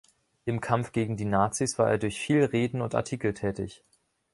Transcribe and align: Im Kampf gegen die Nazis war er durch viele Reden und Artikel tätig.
Im 0.45 0.61
Kampf 0.61 0.93
gegen 0.93 1.15
die 1.15 1.25
Nazis 1.25 1.77
war 1.77 1.87
er 1.91 1.99
durch 1.99 2.19
viele 2.19 2.51
Reden 2.53 2.81
und 2.81 2.95
Artikel 2.95 3.35
tätig. 3.35 3.83